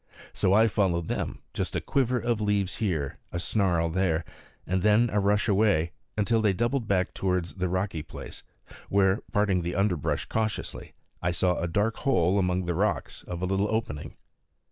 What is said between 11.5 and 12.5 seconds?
a dark hole